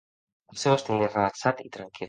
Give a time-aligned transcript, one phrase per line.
[0.55, 1.99] El seu estil és relaxat i tranquil.